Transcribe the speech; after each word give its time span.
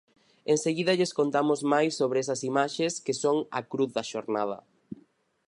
Enseguida 0.53 0.95
lles 0.99 1.15
contamos 1.19 1.59
máis 1.73 1.91
sobre 1.99 2.17
esas 2.23 2.41
imaxes, 2.51 2.93
que 3.05 3.13
son 3.23 3.37
a 3.59 3.61
cruz 3.71 3.89
da 3.97 4.07
xornada. 4.11 4.57